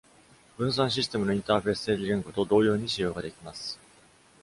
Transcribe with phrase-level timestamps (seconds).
[0.57, 3.79] 分散システムのインターフェース定義言語と同様に使用ができます。